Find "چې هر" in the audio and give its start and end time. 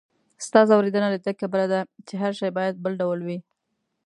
2.07-2.31